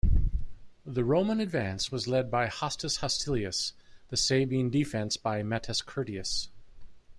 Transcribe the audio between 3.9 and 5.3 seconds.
the Sabine defence